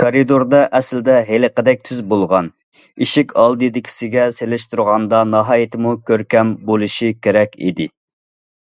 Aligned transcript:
كارىدوردا 0.00 0.58
ئەسلىدە 0.78 1.12
ھېلىقىدەك 1.28 1.84
تۈز 1.88 2.02
بولغان، 2.10 2.50
ئىشىك 3.06 3.32
ئالدىدىكىسىگە 3.42 4.26
سېلىشتۇرغاندا 4.40 5.22
ناھايىتىمۇ 5.30 5.94
كۆركەم 6.10 6.50
بولۇشى 6.72 7.10
كېرەك 7.28 7.58
ئىدى. 7.70 7.88